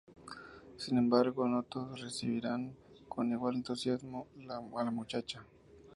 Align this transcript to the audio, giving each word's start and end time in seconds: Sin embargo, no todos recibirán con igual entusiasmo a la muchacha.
Sin 0.77 0.97
embargo, 0.97 1.47
no 1.47 1.61
todos 1.61 2.01
recibirán 2.01 2.75
con 3.07 3.31
igual 3.31 3.57
entusiasmo 3.57 4.25
a 4.75 4.83
la 4.83 4.89
muchacha. 4.89 5.45